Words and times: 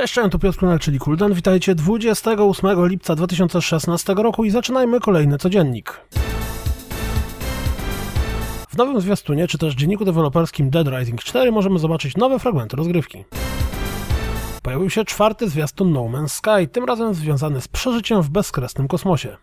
Cześć, 0.00 0.14
cześć, 0.14 0.32
tu 0.32 0.38
Piotr 0.38 0.58
Krunel, 0.58 0.78
czyli 0.78 0.98
Kuldan. 0.98 1.34
Witajcie 1.34 1.74
28 1.74 2.86
lipca 2.86 3.16
2016 3.16 4.14
roku 4.14 4.44
i 4.44 4.50
zaczynajmy 4.50 5.00
kolejny 5.00 5.38
codziennik. 5.38 6.00
W 8.68 8.76
nowym 8.76 9.00
zwiastunie, 9.00 9.48
czy 9.48 9.58
też 9.58 9.74
dzienniku 9.74 10.04
deweloperskim 10.04 10.70
Dead 10.70 10.88
Rising 10.88 11.22
4 11.22 11.52
możemy 11.52 11.78
zobaczyć 11.78 12.16
nowe 12.16 12.38
fragmenty 12.38 12.76
rozgrywki. 12.76 13.24
Pojawił 14.62 14.90
się 14.90 15.04
czwarty 15.04 15.48
zwiastun 15.48 15.92
No 15.92 16.00
Man's 16.00 16.28
Sky, 16.28 16.68
tym 16.72 16.84
razem 16.84 17.14
związany 17.14 17.60
z 17.60 17.68
przeżyciem 17.68 18.22
w 18.22 18.30
bezkresnym 18.30 18.88
kosmosie. 18.88 19.36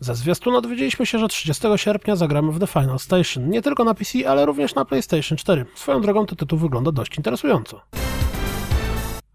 Ze 0.00 0.14
zwiastuna 0.14 0.60
dowiedzieliśmy 0.60 1.06
się, 1.06 1.18
że 1.18 1.28
30 1.28 1.66
sierpnia 1.76 2.16
zagramy 2.16 2.52
w 2.52 2.58
The 2.58 2.66
Final 2.66 2.98
Station, 2.98 3.50
nie 3.50 3.62
tylko 3.62 3.84
na 3.84 3.94
PC, 3.94 4.30
ale 4.30 4.46
również 4.46 4.74
na 4.74 4.84
PlayStation 4.84 5.38
4. 5.38 5.66
Swoją 5.74 6.00
drogą 6.00 6.26
to 6.26 6.36
tytuł 6.36 6.58
wygląda 6.58 6.92
dość 6.92 7.16
interesująco. 7.16 7.80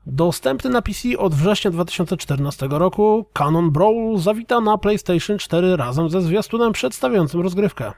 Dostępny 0.05 0.69
na 0.69 0.81
PC 0.81 1.17
od 1.17 1.35
września 1.35 1.71
2014 1.71 2.67
roku, 2.69 3.25
Canon 3.33 3.71
Brawl 3.71 4.17
zawita 4.17 4.61
na 4.61 4.77
PlayStation 4.77 5.37
4 5.37 5.75
razem 5.75 6.09
ze 6.09 6.21
zwiastunem 6.21 6.73
przedstawiającym 6.73 7.41
rozgrywkę. 7.41 7.91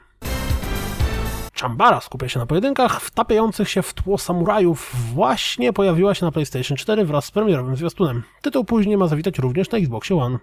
Chambara 1.60 2.00
skupia 2.00 2.28
się 2.28 2.38
na 2.38 2.46
pojedynkach 2.46 3.00
wtapiających 3.00 3.70
się 3.70 3.82
w 3.82 3.94
tło 3.94 4.18
samurajów. 4.18 4.92
Właśnie 5.14 5.72
pojawiła 5.72 6.14
się 6.14 6.26
na 6.26 6.32
PlayStation 6.32 6.76
4 6.76 7.04
wraz 7.04 7.24
z 7.24 7.30
premierowym 7.30 7.76
zwiastunem. 7.76 8.22
Tytuł 8.42 8.64
później 8.64 8.96
ma 8.96 9.08
zawitać 9.08 9.38
również 9.38 9.70
na 9.70 9.78
Xboxie 9.78 10.16
One. 10.16 10.38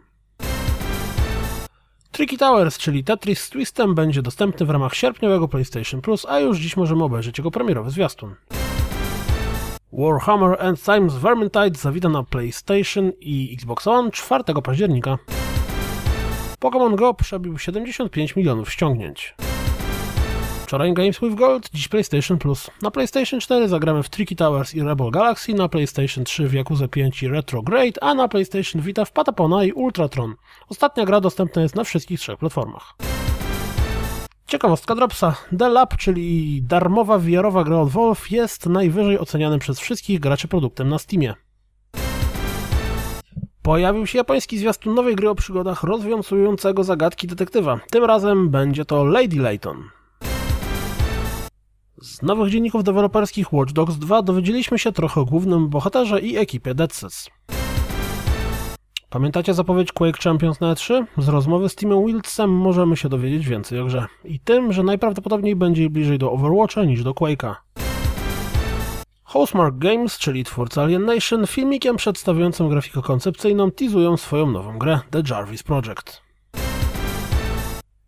Tricky 2.12 2.38
Towers, 2.38 2.78
czyli 2.78 3.04
Tetris 3.04 3.40
z 3.42 3.50
Twistem, 3.50 3.96
będzie 3.96 4.22
dostępny 4.22 4.66
w 4.66 4.70
ramach 4.70 4.96
sierpniowego 4.96 5.48
PlayStation 5.48 6.02
Plus, 6.02 6.26
a 6.26 6.40
już 6.40 6.60
dziś 6.60 6.78
możemy 6.78 7.04
obejrzeć 7.04 7.38
jego 7.38 7.52
premierowy 7.52 7.90
zwiastun. 7.90 8.36
Warhammer 9.94 10.56
End 10.60 10.84
Times 10.84 11.16
Vermintide 11.16 11.78
zawita 11.78 12.10
na 12.10 12.24
PlayStation 12.24 13.12
i 13.20 13.54
Xbox 13.54 13.88
One 13.88 14.12
4 14.12 14.44
października. 14.64 15.18
Pokémon 16.60 16.96
Go 16.96 17.14
przebił 17.14 17.58
75 17.58 18.36
milionów 18.36 18.72
ściągnięć. 18.72 19.36
Wczoraj 20.64 20.94
Games 20.94 21.20
with 21.20 21.36
Gold, 21.36 21.70
dziś 21.74 21.88
PlayStation 21.88 22.38
Plus. 22.38 22.72
Na 22.82 22.92
PlayStation 22.92 23.40
4 23.40 23.68
zagramy 23.68 24.04
w 24.04 24.10
Tricky 24.10 24.36
Towers 24.36 24.76
i 24.76 24.84
Rebel 24.84 25.12
Galaxy, 25.12 25.54
na 25.54 25.70
PlayStation 25.70 26.24
3 26.24 26.48
w 26.48 26.54
Yakuza 26.54 26.88
5 26.88 27.24
i 27.24 27.28
Retrograde, 27.28 28.04
a 28.04 28.14
na 28.14 28.28
PlayStation 28.28 28.82
Vita 28.82 29.06
w 29.06 29.12
Patapona 29.12 29.64
i 29.64 29.72
Ultratron. 29.72 30.36
Ostatnia 30.70 31.06
gra 31.06 31.22
dostępna 31.22 31.62
jest 31.62 31.76
na 31.76 31.84
wszystkich 31.84 32.20
trzech 32.20 32.38
platformach. 32.38 32.96
Ciekawostka 34.52 34.96
Dropsa. 34.96 35.36
The 35.58 35.70
Lab, 35.70 35.98
czyli 35.98 36.62
darmowa 36.64 37.18
VR-owa 37.18 37.64
gra 37.64 37.78
od 37.78 37.90
Valve, 37.90 38.32
jest 38.32 38.66
najwyżej 38.66 39.20
ocenianym 39.20 39.60
przez 39.60 39.80
wszystkich 39.80 40.20
graczy 40.20 40.48
produktem 40.48 40.90
na 40.90 41.00
Steamie. 41.00 41.34
Pojawił 43.62 44.08
się 44.08 44.18
japoński 44.18 44.58
zwiastun 44.58 44.96
nowej 44.96 45.16
gry 45.16 45.30
o 45.30 45.36
przygodach 45.36 45.84
rozwiązującego 45.84 46.84
zagadki 46.84 47.28
detektywa. 47.28 47.80
Tym 47.92 48.04
razem 48.04 48.50
będzie 48.50 48.86
to 48.86 49.04
Lady 49.04 49.40
Layton. 49.40 49.84
Z 52.02 52.22
nowych 52.22 52.50
dzienników 52.50 52.84
deweloperskich 52.84 53.54
Watch 53.54 53.74
Dogs 53.74 53.96
2 53.96 54.22
dowiedzieliśmy 54.22 54.80
się 54.80 54.92
trochę 54.92 55.22
o 55.22 55.26
głównym 55.26 55.70
bohaterze 55.70 56.22
i 56.22 56.38
ekipie 56.38 56.76
Dead 56.76 56.94
Cells. 56.94 57.30
Pamiętacie 59.12 59.54
zapowiedź 59.54 59.92
Quake 59.92 60.18
Champions 60.24 60.60
na 60.60 60.74
E3? 60.74 61.06
Z 61.18 61.28
rozmowy 61.28 61.70
z 61.70 61.76
Timem 61.76 62.06
Wildsem 62.06 62.50
możemy 62.50 62.98
się 62.98 63.10
dowiedzieć 63.10 63.48
więcej 63.48 63.80
o 63.80 63.86
grze. 63.86 64.06
I 64.26 64.40
tym, 64.40 64.74
że 64.74 64.84
najprawdopodobniej 64.84 65.56
będzie 65.56 65.90
bliżej 65.90 66.18
do 66.18 66.32
Overwatcha 66.32 66.84
niż 66.84 67.04
do 67.04 67.12
Quake'a. 67.12 67.56
Housemark 69.24 69.78
Games, 69.78 70.18
czyli 70.18 70.44
twórca 70.44 70.82
Alien 70.82 71.06
Nation, 71.06 71.48
filmikiem 71.48 71.96
przedstawiającym 71.96 72.70
grafikę 72.70 73.02
koncepcyjną 73.02 73.72
teasują 73.72 74.18
swoją 74.18 74.52
nową 74.52 74.78
grę 74.78 75.00
The 75.12 75.24
Jarvis 75.30 75.64
Project. 75.64 76.22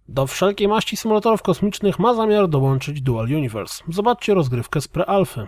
Do 0.09 0.27
wszelkiej 0.27 0.67
maści 0.67 0.97
symulatorów 0.97 1.41
kosmicznych 1.41 1.99
ma 1.99 2.13
zamiar 2.13 2.49
dołączyć 2.49 3.01
Dual 3.01 3.25
Universe. 3.25 3.83
Zobaczcie 3.89 4.33
rozgrywkę 4.33 4.81
z 4.81 4.87
prealfy. 4.87 5.47